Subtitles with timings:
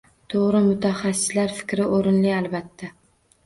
[0.33, 2.95] To‘g‘ri, mutaxassislar fikri o‘rinli, albatta.